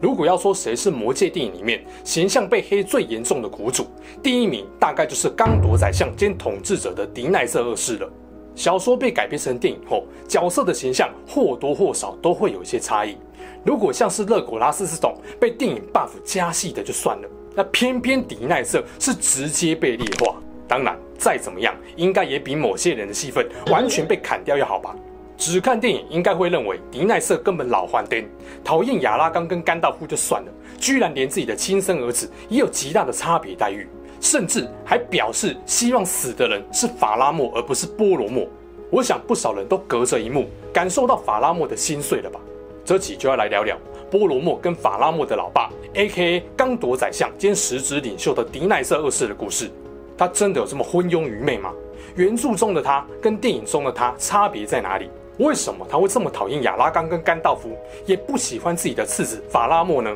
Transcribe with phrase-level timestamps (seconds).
[0.00, 3.86] 如果要说谁是魔戒电影里面形象被黑最严重的苦主，
[4.22, 8.10] 第一名大概就是刚夺宰相兼统治者的狄奈瑟二世了。
[8.54, 13.16] 小说被改编成电影后，角色的形象或多或少都会有一些差异。
[13.64, 20.34] 如果像是勒古拉斯这种被电影 buff 加戏的就算了，那偏偏狄奈瑟是直接被劣化。
[20.66, 24.96] 当然，再怎么样，应该也比某些人的戏份完全被砍掉要好吧。
[25.40, 28.28] 只看电影应该会认为迪奈瑟根本老还颠，
[28.62, 33.88] 讨厌亚拉冈跟甘道夫就算了，居然连自己的亲生儿子也有极大的差别待遇，
[34.20, 38.46] 甚至还表示希望死的人是法拉莫而不是波罗莫。
[38.90, 42.38] 我想不少人都隔着一幕感受到法拉莫的心碎了吧？
[42.84, 43.78] 这集就要来聊聊
[44.10, 46.42] 波罗莫跟法拉莫的老爸，A.K.A.
[46.54, 49.70] 刚铎宰相兼实质领袖的迪奈瑟二世的故事。
[50.18, 51.72] 他真的有这么昏庸愚昧吗？
[52.14, 55.08] 原著中的他跟电影中的他差别在哪里？
[55.40, 57.74] 为什么他会这么讨厌亚拉冈跟甘道夫，
[58.04, 60.14] 也不喜欢自己的次子法拉莫呢？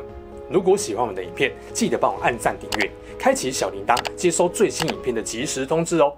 [0.51, 6.15] 如果喜欢我们的影片，记得帮我按赞、订阅、开启小铃铛，接收最新影片的及时通知哦。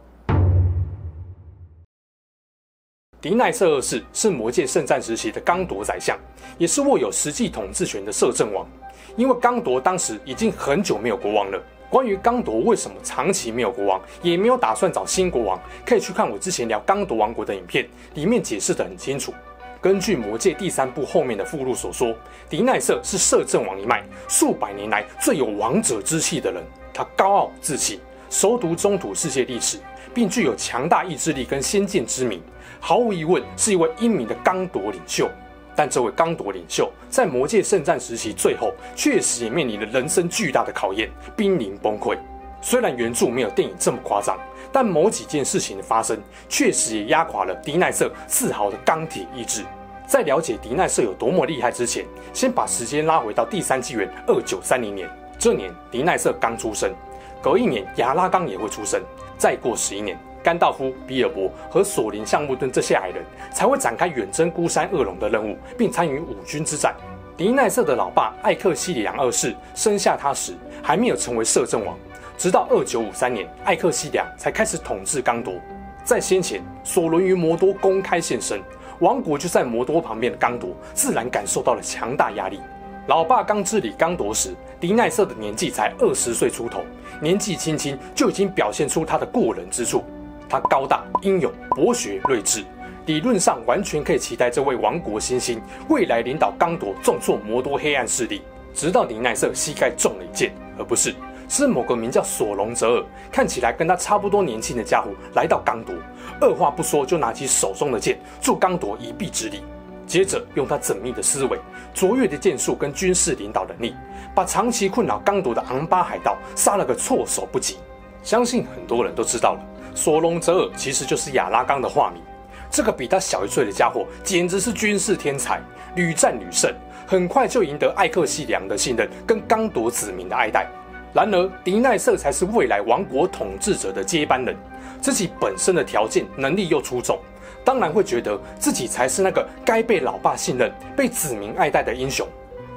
[3.22, 6.20] 迪奈瑟二世是魔戒圣战时期的刚铎宰相，
[6.58, 8.68] 也是握有实际统治权的摄政王。
[9.16, 11.64] 因为刚铎当时已经很久没有国王了。
[11.90, 19.34] 关于刚铎为什么长期没有国王，也没有打算找新国王，可以去看我之前聊刚铎王国的影片，里面解释得很清楚。
[19.80, 22.14] 根据《魔戒》第三部后面的附录所说，
[22.50, 26.62] 狄奈瑟是摄政王一脉，数百年来最有王者之气的人。
[26.94, 28.00] 他高傲自信，
[28.30, 29.78] 熟读中土世界历史，
[30.14, 32.42] 并具有强大意志力跟先见之明，
[32.80, 35.30] 毫无疑问是一位英明的刚铎领袖。
[35.78, 42.18] 但这位刚铎领袖在魔界圣战时期最后，确实也面临了人生巨大的考验，濒临崩溃。
[42.64, 44.36] 虽然原著没有电影这么夸张，
[44.74, 46.18] 但某几件事情的发生，
[46.50, 49.64] 确实也压垮了迪奈瑟自豪的钢铁意志。
[50.08, 56.92] 在了解迪奈瑟有多么厉害之前，先把时间拉回到第三纪元二九三零年，这年迪奈瑟刚出生，
[57.40, 59.00] 隔一年亚拉冈也会出生，
[59.38, 60.18] 再过十一年。
[60.48, 63.22] 甘道夫、比尔博和索林、橡木盾这些矮人
[63.52, 66.96] 才会展开远征孤山恶龙的任务，并参与五军之战。
[67.36, 71.98] 迪奈瑟的老爸艾克西里昂二世生下他时还没有成为摄政王，
[72.38, 75.60] 直到二九五三年，艾克西里昂才开始统治刚铎。
[76.06, 78.62] 在先前，索伦与摩多公开现身，
[79.00, 82.62] 王国就在摩多旁边的刚铎自然感受到了强大压力。
[83.08, 86.84] 老爸刚治理刚铎时，迪奈瑟的年纪才二十岁出头，
[87.20, 90.06] 年纪轻轻就已经表现出他的过人之处。
[90.50, 92.64] 他高大、英勇、博学、睿智，
[93.06, 98.42] 理论上完全可以期待这位王国新星未来领导刚铎重挫摩多黑暗势力。
[98.74, 101.16] 直到林奈瑟膝盖中了一箭，而不是
[101.50, 105.94] 是某个名叫索隆泽尔，看起来跟他差不多年轻的家伙来到刚铎，
[106.40, 109.64] 二话不说就拿起手中的剑助刚铎一臂之力。
[110.06, 111.60] 接着用他缜密的思维、
[111.94, 113.96] 卓越的剑术跟军事领导能力，
[114.36, 117.78] 把长期困扰刚铎的昂巴海盗杀了个措手不及。
[118.22, 119.60] 相信很多人都知道了。
[119.98, 122.22] 索隆泽尔其实就是亚拉冈的化名，
[122.70, 125.60] 这个比他小一岁的家伙简直是军事天才，
[125.96, 126.72] 屡战屡胜，
[127.08, 130.68] 很快就赢得艾克西良的信任跟刚铎子民的爱戴。
[131.14, 134.56] 然而，迪奈瑟才是未来王国统治者的接班人，
[135.02, 137.18] 自己本身的条件、能力又出众，
[137.66, 142.28] 当然会觉得自己才是那个该被老爸信任、被子民爱戴的英雄。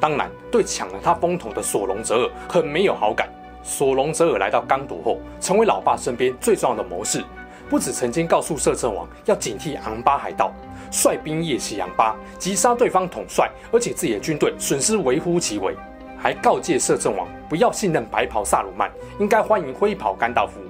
[0.01, 3.29] 当然，对抢了他风头的索隆泽尔很没有好感。
[3.63, 7.25] 索隆哲尔来到刚铎后，成为老爸身边最重要的谋士。
[7.69, 10.53] 不止曾经告诉摄政王要警惕昂巴海盗，
[10.91, 15.77] 率兵夜袭昂巴，击杀对方统帅，而且自己的军队损失微乎其微，
[16.19, 18.91] 还告诫摄政王不要信任白袍萨鲁曼，
[19.21, 20.61] 应该欢迎灰袍甘道夫。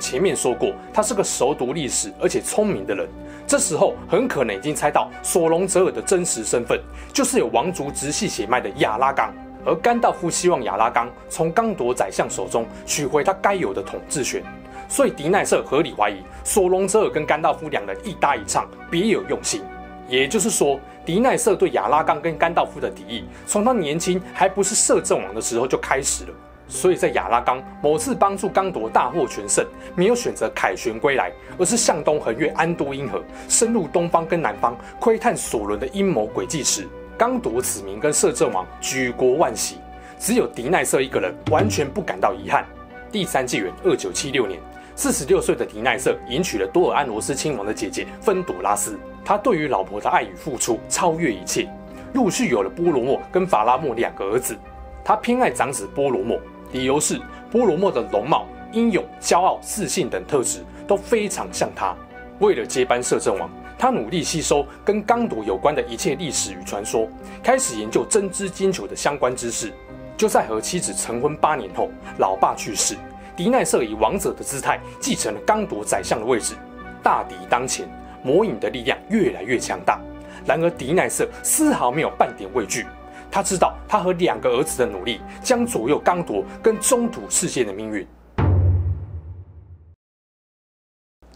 [0.00, 3.08] 前面说过，他是个熟读历史而且聪明的人，
[3.46, 6.80] 这时候很可能已经猜到索隆哲尔的真实身份，
[7.12, 9.32] 就是有王族直系血脉的亚拉冈。
[9.64, 14.42] 而甘道夫希望亚拉冈从刚铎宰相手中取回他该有的统治权，
[14.88, 19.62] 所以狄奈瑟合理怀疑索隆哲尔跟甘道夫两人一搭一唱，别有用心。
[20.08, 26.30] 也就是说，狄奈瑟对亚拉冈跟甘道夫的敌意，从他年轻还不是摄政王的时候就开始了。
[26.66, 36.86] 所以在亚拉冈某次帮助刚铎大获全胜，没有选择凯旋归来，而是向东横越安多因河，深入东方跟南方窥探索伦的阴谋诡计时，
[37.18, 39.78] 刚铎子民跟摄政王举国万喜，
[40.20, 42.64] 只有狄奈瑟一个人完全不感到遗憾。
[43.10, 44.60] 第三纪元二九七六年，
[44.94, 48.96] 四十六岁的狄奈瑟迎娶了多尔安罗斯亲王的姐姐芬朵拉斯。
[49.24, 51.68] 他对于老婆的爱与付出超越一切，
[52.14, 54.56] 陆续有了波罗莫跟法拉莫两个儿子。
[55.04, 56.40] 他偏爱长子波罗莫，
[56.70, 61.96] 理由是波罗莫的容貌、英勇、骄傲、自信等特质都非常像他。
[62.38, 67.08] 为了接班摄政王，他努力吸收跟刚铎有关的一切历史与传说，
[67.42, 69.72] 开始研究针织金球的相关知识。
[70.16, 71.88] 就在和妻子成婚八年后，
[72.18, 72.96] 老爸去世，
[73.36, 76.54] 迪奈瑟以王者的姿态继承了刚铎宰相的位置。
[77.02, 77.88] 大敌当前。
[78.20, 80.00] 魔影的力量越来越强大，
[80.44, 82.84] 然而迪奈瑟丝毫没有半点畏惧。
[83.30, 88.04] 他知道，他和两个儿子的努力将左右刚铎跟中土世界的命运。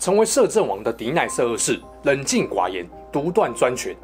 [0.02, 3.94] 成为摄政王的迪奈瑟二世冷静寡言，独断专权。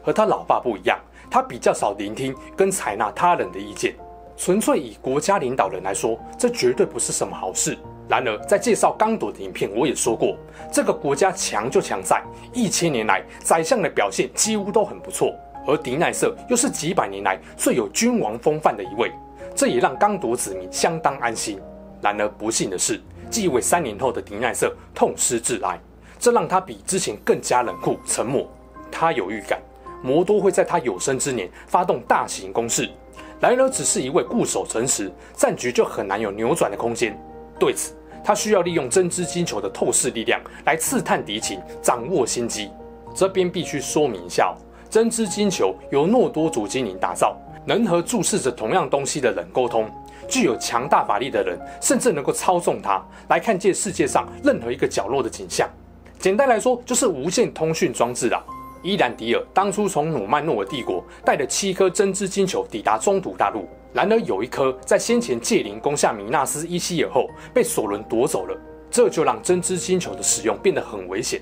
[0.00, 0.96] 和他老爸不一样，
[1.28, 3.96] 他比较少聆听跟采纳他人的意见。
[4.36, 7.76] 纯粹以国家领导人来说，这绝对不是什么好事。
[8.08, 10.36] 然而，在介绍刚铎的影片，我也说过，
[10.70, 12.22] 这个国家强就强在
[12.52, 15.34] 一千年来宰相的表现几乎都很不错，
[15.66, 19.10] 而迪奈瑟又是几百年来最有君王风范的一位，
[19.56, 21.60] 这也让刚铎子民相当安心。
[22.00, 25.78] 然而，不幸的是，继位三年后的迪奈瑟痛失挚爱，
[26.18, 28.48] 这让他比之前更加冷酷沉默。
[28.90, 29.60] 他有预感，
[30.02, 32.88] 魔多会在他有生之年发动大型攻势，
[33.38, 37.16] 然而只是一位固守城池，战局就很难有扭转的空间。
[37.58, 37.92] 对此，
[38.24, 42.70] 他需要利用针织金球的透视力量来刺探敌情，掌握先机。
[43.14, 44.56] 这边必须说明一下哦，
[44.88, 47.36] 针织金球由诺多族精灵打造，
[47.66, 49.90] 能和注视着同样东西的人沟通。
[50.28, 55.68] 具有强大法力的人，甚至能够操纵它来看见世界上任何一个角落的景象。
[56.18, 58.44] 简单来说，就是无线通讯装置啊。
[58.82, 63.66] 伊兰迪尔当初从努曼诺尔帝国带了七颗针织金球抵达中土大陆。
[63.92, 68.56] 然而有一颗在先前戒灵攻下米纳斯伊希尔后被索伦夺走了，
[68.90, 71.40] 这就让针织星球的使用变得很危险。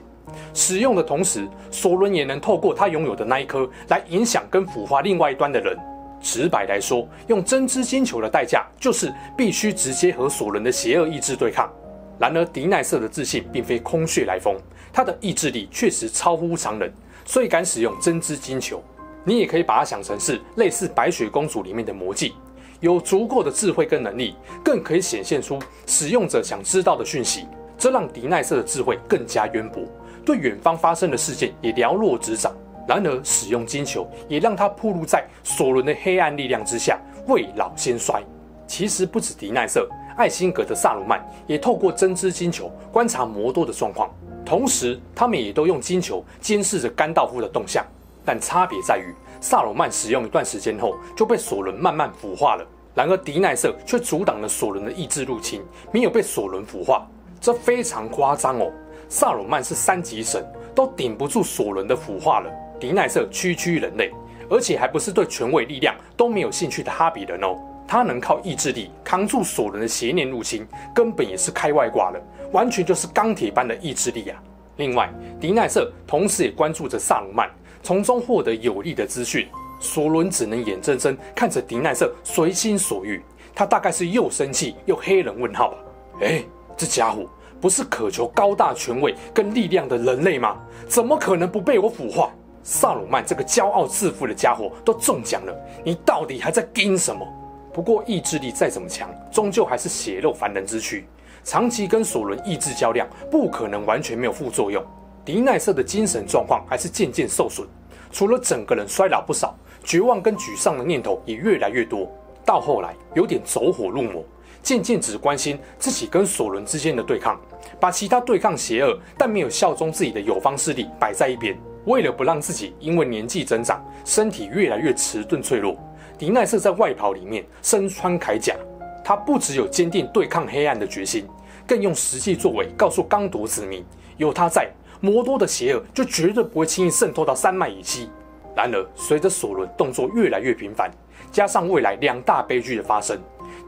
[0.55, 5.77] 使用的同时，索伦也能透过他拥有的那一颗来影响跟腐化另外一端的人。
[6.27, 11.73] 直白来说，用针织金球的代价就是必须直接和索伦的邪恶意志对抗。
[12.19, 14.57] 然而迪奈瑟的自信并非空穴来风，
[14.93, 16.93] 他的意志力确实超乎常人，
[17.25, 18.83] 所以敢使用针织金球。
[19.23, 22.33] 你也可以把它想成是类似白雪公主里面的魔镜，
[22.81, 24.35] 有足够的智慧跟能力，
[24.65, 27.47] 更可以显现出使用者想知道的讯息，
[27.79, 29.85] 这让迪奈瑟的智慧更加渊博，
[30.25, 32.53] 对远方发生的事件也了若指掌。
[32.87, 38.23] 然而，使用金球也让他暴露在索伦的黑暗力量之下，未老先衰。
[38.67, 44.09] 其实不止迪奈瑟，艾辛格的萨鲁曼也透过针织金球观察魔多的状况，
[44.45, 47.85] 同时他们也都用金球监视着甘道夫的动向。
[48.25, 55.63] 但差别在于，萨鲁曼使用一段时间后就被索伦慢慢腐化了，然而迪奈瑟却阻挡了索伦的意志入侵，
[55.93, 57.07] 没有被索伦腐化，
[57.41, 58.71] 这非常夸张哦。
[59.09, 60.45] 萨鲁曼是三级神，
[60.75, 62.51] 都顶不住索伦的腐化了。
[62.79, 64.11] 迪奈瑟区区人类，
[64.49, 67.57] 而且还不是对权位力量都没有兴趣的哈比人哦，
[67.87, 72.21] 他能靠意志力扛住索伦的邪念入侵，根本也是开外挂了，
[72.53, 74.43] 完全就是钢铁般的意志力啊。
[74.77, 77.51] 另外，迪奈瑟同时也关注着萨鲁曼。
[77.83, 79.47] 从中获得有利的资讯，
[79.81, 83.23] 索伦只能眼睁睁看着迪奈瑟随心所欲。
[83.55, 85.79] 他大概是又生气又黑人问号吧？
[86.21, 86.43] 哎，
[86.77, 87.27] 这家伙
[87.59, 90.59] 不是渴求高大权位跟力量的人类吗？
[90.87, 92.31] 怎么可能不被我腐化？
[92.69, 97.25] 萨鲁曼这个骄傲自负的家伙都中奖了，你到底还在盯什么？
[97.73, 101.07] 不过意志力再怎么强，终究还是血肉凡人之躯，
[101.45, 104.85] 长期跟索伦意志较量，不可能完全没有副作用。
[105.25, 107.65] 迪奈瑟的精神状况还是渐渐受损，
[108.11, 112.11] 除了整个人衰老不少，绝望跟沮丧的念头也越来越多。
[112.45, 114.25] 到后来有点走火入魔，
[114.61, 117.41] 渐渐只关心自己跟索伦之间的对抗，
[117.79, 121.57] 把其他对抗邪恶但没有效忠自己的友方势力摆在一边。
[121.87, 125.77] 为了不让自己因为年纪增长，身体越来越迟钝脆弱，
[126.19, 128.57] 迪奈瑟在外袍里面身穿铠甲。
[129.05, 131.29] 他不只有坚定对抗黑暗的决心，
[131.65, 133.85] 更用实际作为告诉刚铎子民，
[134.17, 134.69] 有他在。
[134.99, 138.09] 魔多的邪恶就绝对不会轻易渗透到山脉以西。
[138.57, 140.91] 然而，随着索伦动作越来越频繁，
[141.31, 143.17] 加上未来两大悲剧的发生，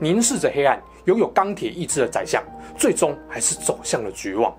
[0.00, 2.42] 凝视着黑暗、拥有钢铁意志的宰相，
[2.76, 4.52] 最终还是走向了绝望。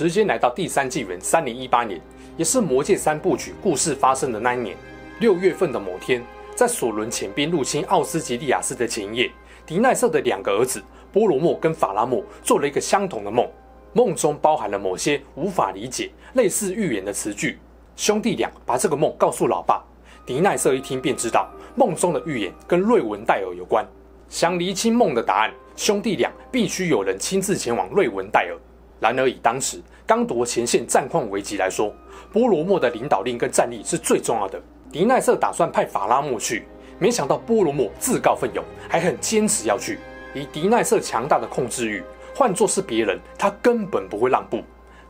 [0.00, 2.00] 时间来到第三纪元三零一八年，
[2.38, 4.74] 也是魔戒三部曲故事发生的那一年
[5.18, 9.30] 六月份的某天，在索伦遣兵入侵奥斯吉利亚斯的前夜，
[9.66, 10.82] 狄奈瑟的两个儿子。
[11.12, 13.46] 波罗莫跟法拉莫做了一个相同的梦，
[13.92, 17.58] 梦中包含了某些无法理解、类似预言的词句。
[17.94, 19.84] 兄弟俩把这个梦告诉老爸，
[20.24, 23.86] 狄奈瑟一听便知道梦中的预言跟瑞文戴尔有关，
[24.30, 28.56] 想厘清梦的答案，兄弟俩必须有人亲自前往瑞文戴尔。
[29.00, 31.92] 然而以当时刚铎前线战况危急来说，
[32.30, 34.60] 波罗莫的领导力跟战力是最重要的。
[34.92, 36.64] 迪奈瑟打算派法拉莫去，
[36.98, 39.98] 没想到波罗莫自告奋勇，还很坚持要去。
[40.34, 42.02] 以迪奈瑟强大的控制欲，
[42.36, 44.62] 换作是别人，他根本不会让步。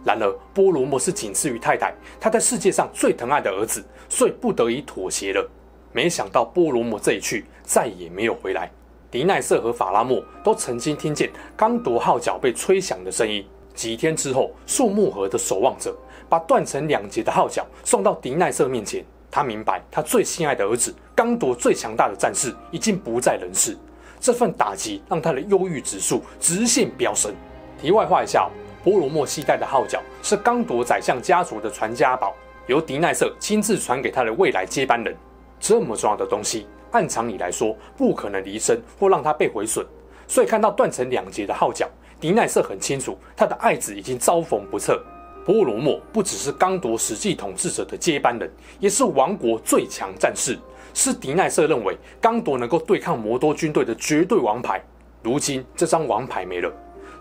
[0.04, 5.50] 然而波罗莫是仅次于太太，他在世界上最疼爱的儿子，所以不得已妥协了。
[5.92, 8.70] 没想到波罗莫这一去，再也没有回来。
[9.10, 13.44] 迪奈瑟和法拉莫都曾经听见刚铎号角被吹响的声音。
[13.74, 15.96] 几天之后，树木河的守望者
[16.28, 19.04] 把断成两截的号角送到狄奈瑟面前。
[19.30, 23.76] 他明白，他最心爱的儿子刚铎最强大的战士已经不在人世。
[24.18, 27.32] 这份打击让他的忧郁指数直线飙升。
[27.80, 28.50] 题外话一下，
[28.82, 32.34] 波罗莫携带的号角是刚铎宰相家族的传家宝，
[32.66, 35.16] 由狄奈瑟亲自传给他的未来接班人。
[35.58, 39.86] 这么重要的东西，按常理来说不可能离身或让他被毁损。
[40.26, 41.88] 所以看到断成两截的号角，
[42.20, 45.02] 狄奈瑟很清楚他的爱子已经遭逢不测。
[45.44, 48.48] 波罗莫不只是刚铎实际统治者的接班人，
[48.78, 50.58] 也是王国最强战士。
[50.92, 54.82] 是狄奈瑟认为刚铎能够对抗魔多军队的绝对王牌，
[55.22, 56.70] 如今这张王牌没了，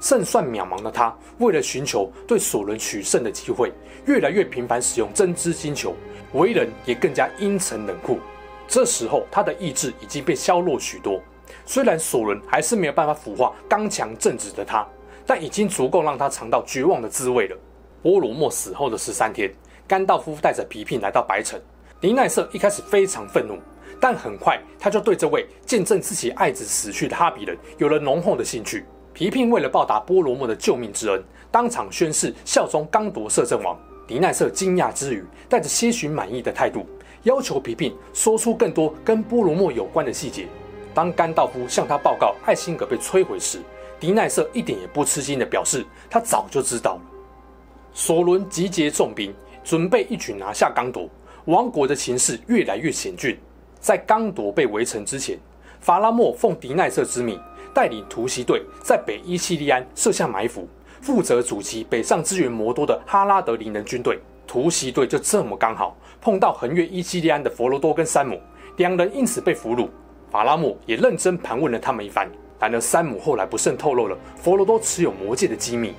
[0.02, 3.72] 胜算渺茫的他，为了寻求对索伦取胜的机会，
[4.06, 5.96] 越来越频繁使用真知金球，
[6.34, 8.20] 为人也更加阴沉冷酷。
[8.68, 11.22] 这时候他的意志已经被削弱许多，
[11.70, 14.84] 虽然索伦还是没有办法腐化刚强正直的他，
[15.24, 17.56] 但已经足够让他尝到绝望的滋味了。
[18.02, 19.54] 波罗莫死后的十三天，
[19.88, 21.62] 甘道夫带着皮聘来到白城。
[22.02, 23.56] 狄奈瑟一开始非常愤怒，
[24.02, 28.84] 但很快他就对这位见证自己爱子死去的哈比人有了浓厚的兴趣。
[29.14, 33.78] 皮聘为了报答波罗莫的救命之恩，当场宣誓效忠刚铎摄政王。
[34.08, 36.84] 狄奈瑟惊讶之余，带着些许满意的态度，
[37.22, 40.48] 要求皮聘说出更多跟波罗莫有关的细节。
[41.00, 43.62] 当甘道夫向他报告艾辛格被摧毁时，
[44.02, 47.02] 狄奈瑟一点也不吃惊地表示他早就知道了。
[47.94, 51.10] 索伦集结重兵，准备一举拿下刚铎。
[51.46, 53.40] 王国的情势越来越险峻。
[53.80, 55.40] 在刚铎被围城之前，
[55.80, 57.40] 法拉莫奉狄奈瑟之命，
[57.74, 60.68] 带领突袭队在北伊西利安设下埋伏，
[61.00, 64.20] 负责阻击北上支援魔多的哈拉德林人军队。
[64.46, 68.38] 突袭队就这么刚好碰到横越伊西利安的佛罗多跟山姆，
[68.76, 69.88] 两人因此被俘虏。
[70.32, 75.94] 法拉莫也认真盘问了他们一番，然而山姆后来不慎透露了佛罗多持有魔戒的机密。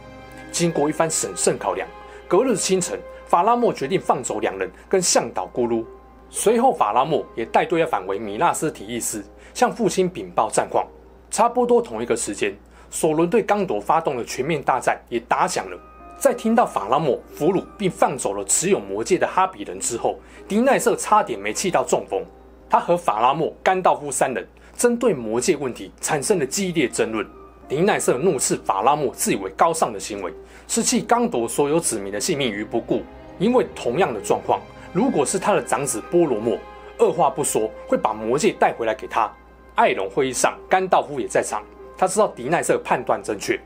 [0.52, 1.88] 经过一番审慎考量，
[2.28, 2.98] 隔日清晨。
[3.26, 5.84] 法拉莫决定放走两人跟向导咕噜，
[6.30, 10.84] 随后法拉莫也带队要返回米纳斯提利斯，向父亲禀报战况。
[11.30, 12.52] 差不多同一个时间，
[12.90, 15.78] 索伦对刚铎发动了全面大战，也打响了。
[16.18, 20.18] 在听到法拉莫俘虏并放走了持有魔戒的哈比人之后，
[20.48, 22.24] 狄奈瑟差点没气到中风。
[22.70, 24.46] 他和法拉莫、甘道夫三人
[24.76, 27.26] 针对魔戒问题产生了激烈争论。
[27.68, 30.32] 迪奈瑟怒斥法拉莫自以为高尚的行为，
[30.68, 33.02] 是弃刚铎所有子民的性命于不顾。
[33.40, 34.60] 因为同样的状况，
[34.92, 36.56] 如果是他的长子波罗莫，
[36.98, 39.32] 二话不说会把魔戒带回来给他。
[39.74, 41.64] 艾隆会议上，甘道夫也在场，
[41.96, 43.58] 他知道迪奈瑟判断正确，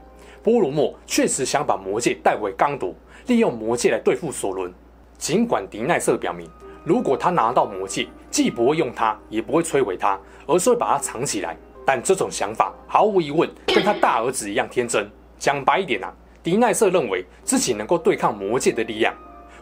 [0.43, 2.95] 波罗莫确实想把魔戒带回刚铎，
[3.27, 4.73] 利用魔戒来对付索伦。
[5.19, 6.49] 尽管迪奈瑟表明，
[6.85, 11.57] 如果他拿到魔戒，既不会用它，也不会摧毁它，而是会把它藏起来。
[11.87, 15.11] 但这种想法毫无疑问跟他大儿子一样天真。
[15.39, 16.13] 讲白一点啊，
[16.43, 19.15] 狄奈瑟认为自己能够对抗魔戒的力量。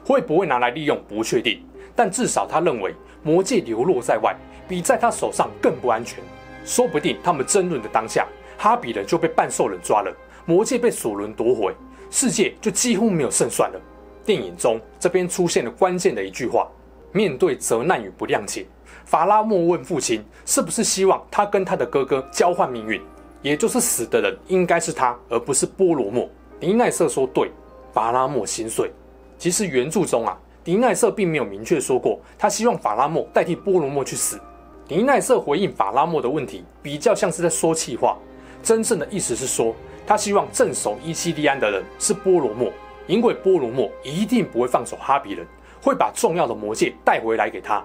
[0.05, 1.65] 会不会拿来利用不确定，
[1.95, 4.35] 但至少他认为魔戒流落在外，
[4.69, 6.19] 比在他手上更不安全。
[6.65, 8.27] 说不定他们争论的当下，
[8.59, 10.13] 哈比人就被半兽人抓了，
[10.45, 11.73] 魔戒被索伦夺回，
[12.11, 13.81] 世界就几乎没有胜算了。
[14.25, 16.69] 电影中这边出现了关键的一句话：
[17.13, 18.67] 面对责难与不谅解，
[19.05, 23.01] 法拉莫问父亲，是不是希望他跟他的哥哥交换命运，
[23.43, 26.29] 也就是死的人应该是他，而不是波罗莫。
[26.59, 27.51] 迪奈瑟说对，
[27.93, 28.91] 法拉莫心碎。
[29.37, 34.41] 其实原著中啊，迪奈瑟并没有明确说过他希望法拉莫代替波罗莫去死。
[34.89, 38.17] 迪奈瑟回应法拉莫的问题，比较像是在说气话。
[38.63, 39.75] 真正的意思是说，
[40.07, 42.73] 他希望镇守伊西利安的人是波罗莫，
[43.09, 45.45] 因为波罗莫一定不会放手哈比人，
[45.83, 47.85] 会把重要的魔戒带回来给他。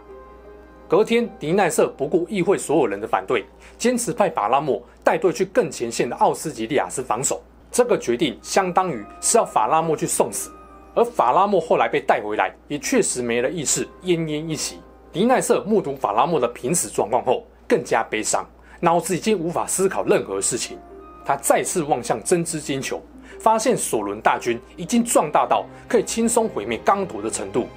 [0.87, 3.43] 隔天，迪奈瑟不顾议会所有人的反对，
[3.77, 7.41] 坚持派法拉莫带队去更前线的奥斯吉利亚斯防守。
[7.69, 10.49] 这个决定相当于是要法拉莫去送死。
[10.95, 14.79] 而法拉莫后来被带回来，也确实没了意识，奄奄一息。
[15.11, 18.47] 迪奈瑟目睹法拉莫的濒死状况后，更加悲伤，
[18.79, 20.77] 脑子已经无法思考任何事情。
[21.25, 23.01] 他再次望向真知金球，
[23.39, 27.67] 发现索伦大军已经壮大到可以轻松毁灭刚铎的程度。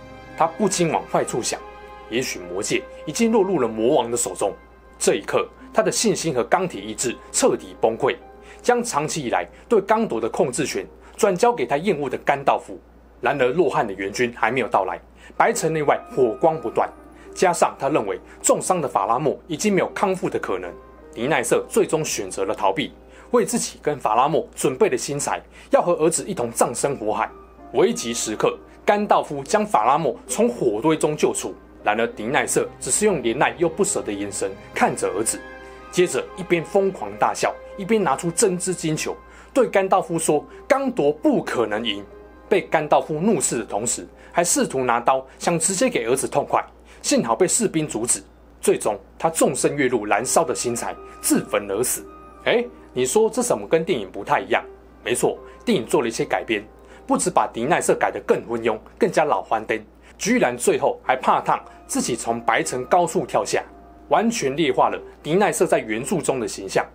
[0.40, 1.61] 他不禁往坏处想：
[2.09, 4.54] 也许魔戒已经落入了魔王的手中。
[4.99, 8.16] 这一刻，他的信心和钢铁意志彻底崩溃，
[8.62, 12.80] 将长期以来对刚铎的控制权转交给他厌恶的甘道夫。
[13.20, 14.99] 然而，洛汉的援军还没有到来，
[15.37, 16.88] 白城内外火光不断，
[17.35, 20.73] 加上他认为重伤的法拉莫已经没有康复的可能，
[21.12, 22.94] 迪奈瑟最终选择了逃避，
[23.32, 25.38] 为自己跟法拉莫准备了新材，
[25.70, 27.30] 要和儿子一同葬身火海。
[27.75, 31.54] 危急时刻，甘道夫将法拉莫从火堆中救出。
[31.82, 35.40] 然而，迪奈瑟只是用怜爱又不舍的眼神看着儿子，
[35.90, 39.16] 接着一边疯狂大笑，一边拿出真知金球，
[39.54, 42.04] 对甘道夫说：“刚铎不可能赢。”
[42.50, 46.62] 被甘道夫怒视的同时，还试图拿刀想直接给儿子痛快，
[47.00, 48.22] 幸好被士兵阻止。
[48.60, 52.04] 最终，他纵身跃入燃烧的薪柴，自焚而死。
[52.44, 54.62] 哎，你说这怎么跟电影不太一样？
[55.02, 56.62] 没错，电影做了一些改编，
[57.11, 59.85] 不止把迪奈瑟改得更昏庸、更加老黄灯。
[60.17, 63.64] 居然最后还怕烫自己从白城高处跳下，
[64.11, 66.87] 完全劣化了迪奈瑟在原著中的形象。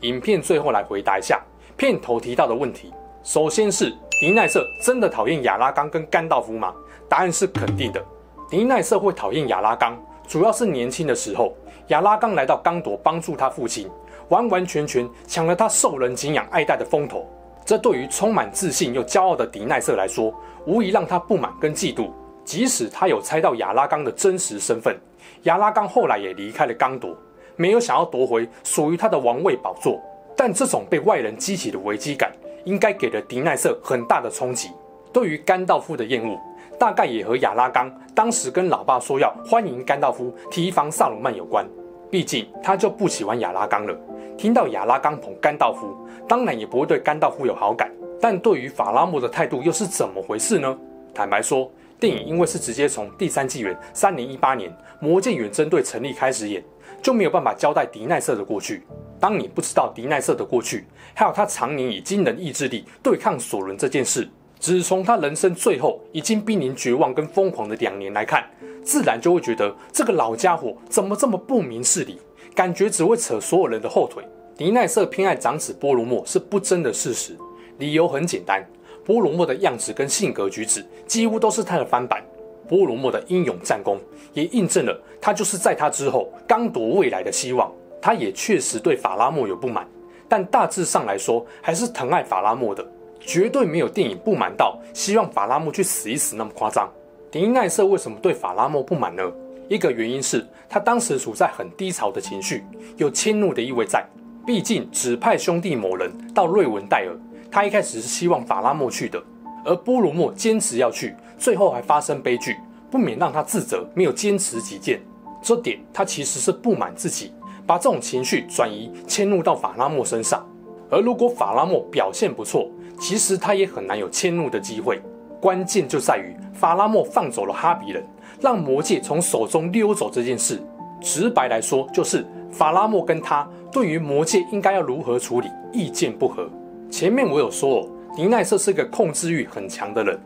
[0.00, 1.38] 影片最后来回答一下
[1.76, 6.74] 片头提到的问题：首先是迪奈瑟真的讨厌亚拉冈跟甘道夫吗？
[7.10, 8.02] 答案是肯定的。
[8.48, 11.54] 迪奈瑟会讨厌亚拉冈，主要是年轻的时候
[11.88, 13.86] 亚拉冈来到刚铎帮助他父亲，
[14.28, 17.26] 完完全全抢了他受人敬仰爱戴的风头。
[17.64, 20.32] 这对于充满自信又骄傲的迪奈瑟来说，
[20.66, 22.10] 无疑让他不满跟嫉妒。
[22.44, 24.96] 即使他有猜到亚拉冈的真实身份，
[25.42, 27.16] 亚拉冈后来也离开了刚铎，
[27.56, 30.00] 没有想要夺回属于他的王位宝座。
[30.36, 32.30] 但这种被外人激起的危机感，
[32.64, 34.70] 应该给了迪奈瑟很大的冲击。
[35.12, 36.38] 对于甘道夫的厌恶，
[36.78, 41.66] 大概也和亚拉冈当时跟老爸说要欢迎甘道夫提防萨鲁曼有关。
[42.08, 43.98] 毕竟他就不喜欢亚拉冈了。
[44.36, 45.96] 听到亚拉冈捧甘道夫，
[46.28, 47.90] 当然也不会对甘道夫有好感。
[48.20, 50.78] 但对于法拉莫的态度又是怎么回事呢？
[51.14, 56.62] 坦白说，电影因为是直接从第三纪元三零一八年魔戒远征队成立开始演，
[57.02, 58.82] 就没有办法交代迪奈瑟的过去。
[59.18, 60.84] 当你不知道迪奈瑟的过去，
[61.14, 64.28] 还有他常年以惊人意志力对抗索伦这件事，
[64.60, 68.44] 只从他人生最后已经濒临绝望跟疯狂的两年来看，
[68.82, 72.18] 自然就会觉得这个老家伙怎么这么不明事理。
[72.56, 74.24] 感觉只会扯所有人的后腿。
[74.56, 77.36] 迪奈瑟偏爱长子波罗莫是不争的事实，
[77.76, 78.66] 理由很简单，
[79.04, 82.24] 波罗莫的样子跟性格举止几乎都是他的翻版。
[82.66, 84.00] 波罗莫的英勇战功
[84.32, 87.70] 也印证了他就是在他之后刚夺未来的希望。
[88.00, 89.86] 他也确实对法拉莫有不满，
[90.26, 92.84] 但大致上来说还是疼爱法拉莫的，
[93.20, 96.88] 绝对没有电影不满到希望法拉莫去死一死那么夸张。
[97.30, 99.22] 迪奈瑟为什么对法拉莫不满呢？
[99.68, 102.64] 一个原因是他当时处在很低潮的情绪，
[102.96, 104.04] 有迁怒的意味在。
[104.46, 107.16] 毕竟指派兄弟某人到瑞文戴尔，
[107.50, 109.20] 他一开始是希望法拉莫去的，
[109.64, 112.56] 而波罗莫坚持要去，最后还发生悲剧，
[112.88, 115.00] 不免让他自责，没有坚持己见。
[115.42, 117.32] 这点他其实是不满自己，
[117.66, 120.46] 把这种情绪转移迁怒到法拉莫身上。
[120.88, 125.02] 而如果法拉莫表现不错，其实他也很难有迁怒的机会。
[125.40, 128.06] 关键就在于法拉莫放走了哈比人。
[128.40, 130.60] 让魔戒从手中溜走这件事，
[131.00, 136.48] 直白来说就是法拉莫跟他对于魔戒应该要如何处理意见不合。
[136.90, 140.18] 前面我有说，迪奈瑟是个控制欲很强的人，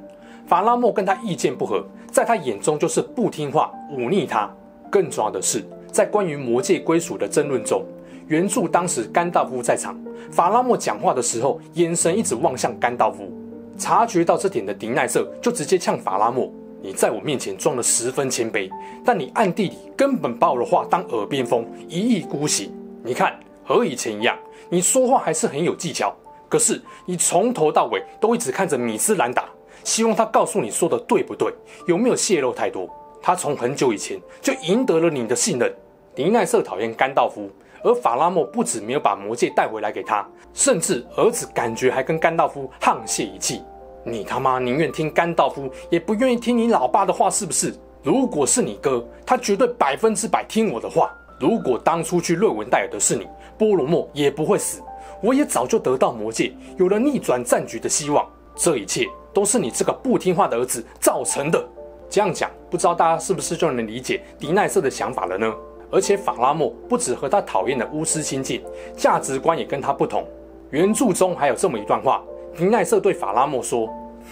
[0.46, 4.50] 法拉莫跟他意见不合，在他眼中就是不听话、忤逆他。
[4.90, 7.84] 更重要的是，在关于魔戒归属的争论中，
[8.26, 9.96] 原著当时甘道夫在场，
[10.30, 13.32] 法拉莫讲话的时候眼神一直望向甘道夫，
[13.78, 16.52] 察觉到这点的迪奈瑟就直接呛法拉莫。
[16.82, 18.70] 你在我面前装得十分谦卑，
[19.04, 22.72] 但你暗地里根本把我的话当耳边风，一意孤行。
[23.04, 24.36] 你看和以前一样，
[24.68, 26.14] 你说话还是很有技巧，
[26.48, 29.44] 可是你从头到尾都一直看着米斯兰达，
[29.84, 31.52] 希望他告诉你说的对不对，
[31.86, 32.88] 有没有泄露太多。
[33.22, 35.70] 他从很久以前就赢得了你的信任。
[36.14, 37.50] 迪奈瑟讨厌甘道夫，
[37.84, 43.62] 而法拉莫不止没有把魔戒带回来给他，甚至儿子感觉还跟甘道夫沆瀣一气。
[44.04, 47.74] 你他妈宁愿听甘道夫，也不愿意听你老爸的话，是不是？
[48.02, 51.14] 如果是你哥，他绝对百分之百听我的话。
[51.38, 53.26] 如果当初去瑞文戴尔的是你，
[53.58, 54.80] 波罗莫也不会死，
[55.22, 58.26] 我也早就得到魔戒，有了逆转战局的希望。
[58.56, 61.62] 这一切都是你这个不听话的儿子造成的。
[62.08, 65.54] 这样讲，不知道大家是不是就能理解迪奈瑟的想法了呢？
[65.90, 68.62] 而且法拉莫不止和他讨厌的巫师亲近，
[68.96, 70.26] 价值观也跟他不同。
[70.70, 72.22] 原著中还有这么一段话。
[72.56, 73.88] 迪奈瑟对法拉莫说：“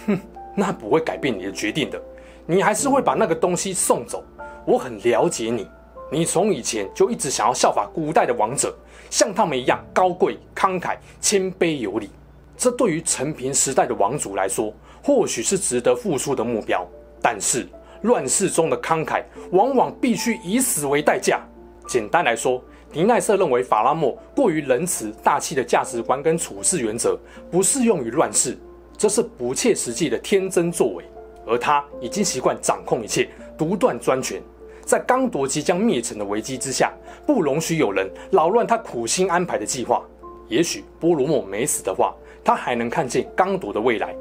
[0.07, 0.19] 哼，
[0.55, 2.01] 那不会改变你的决定的，
[2.45, 4.23] 你还是会把那个东西送走。
[4.65, 5.67] 我很了解你，
[6.11, 8.75] 你从以前就一直想要效法古代的王者，
[9.09, 12.09] 像他们一样高贵、慷慨、谦卑有礼。
[12.55, 16.85] 这对于陈平时代的王族来说，或许是值得付出的目标。
[17.21, 17.67] 但是
[18.01, 21.41] 乱世中的慷慨往往必须以死为代价。
[21.87, 27.17] 简单来说，狄奈瑟认为法拉莫过于仁慈大气的价值观跟处事原则
[27.51, 28.57] 不适用于乱世，
[28.97, 31.03] 这是不切实际的天真作为。
[31.45, 34.41] 而他已经习惯掌控一切，独断专权。
[34.83, 36.91] 在刚铎即将灭城的危机之下，
[37.27, 40.03] 不容许有人扰乱他苦心安排的计划。
[40.47, 44.15] 也许波罗莫没死的话，他还能看见刚铎的未来，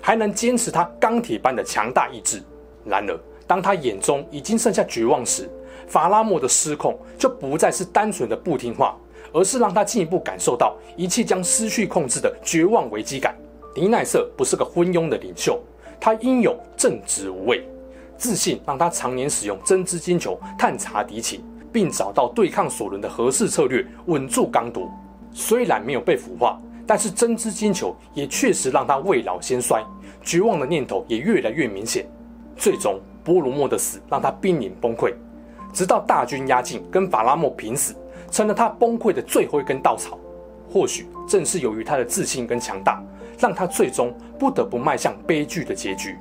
[0.00, 2.40] 还能坚持他钢铁般的强大意志。
[2.84, 5.50] 然而，当他眼中已经剩下绝望时，
[5.86, 8.96] 法拉莫的失控就不再是单纯的不听话，
[9.32, 13.36] 而是让他进一步感受到一切将失去控制的绝望危机感。
[13.74, 15.60] 迪奈瑟不是个昏庸的领袖，
[16.00, 17.66] 他英勇正直无畏。
[18.16, 21.42] 自信让他常年使用真知金球探查敌情，
[21.72, 24.88] 并找到对抗索伦的合适策略，稳住刚铎。
[25.32, 29.82] 虽然没有被腐化，但是真知金球也确实让他未老先衰，
[30.22, 32.06] 绝望的念头也越来越明显。
[32.54, 35.14] 最终，波罗莫的死让他濒临崩溃，
[35.72, 37.94] 直到大军压境，跟法拉莫拼死，
[38.30, 40.18] 成了他崩溃的最后一根稻草。
[40.70, 43.02] 或许正是由于他的自信跟强大，
[43.38, 46.16] 让他最终不得不迈向悲剧的结局。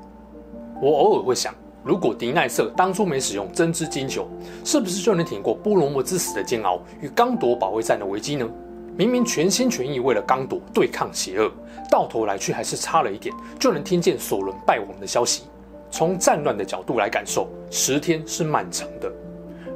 [0.82, 1.54] 我偶尔会想。
[1.84, 4.28] 如果狄奈瑟当初没使用真知金球，
[4.64, 8.48] 是不是就能挺过波罗莫之死的煎熬与刚铎保卫战的危机呢？
[8.96, 11.52] 明明全心全意为了刚铎对抗邪恶，
[11.90, 15.46] 到头来却还是差了一点就能听见索伦败亡的消息。
[15.90, 19.10] 从战乱的角度来感受，十天是漫长的；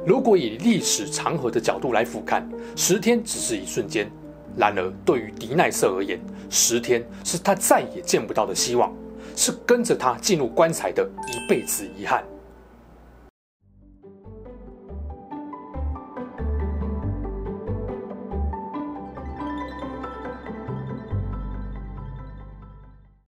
[0.06, 2.40] 如果以历史长河的角度来俯瞰，
[2.76, 4.08] 十天只是一瞬间。
[4.56, 8.94] 然而对于迪奈瑟而言，十天是他再也见不到的希望。
[9.34, 12.24] 是跟着他进入棺材的一辈子遗憾。